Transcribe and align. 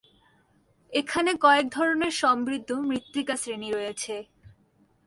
এখানে 0.93 1.31
কয়েক 1.43 1.65
ধরনের 1.71 2.13
সমৃদ্ধ 2.21 2.69
মৃত্তিকা 2.89 3.35
শ্রেণি 3.41 3.69
রয়েছে। 3.71 4.15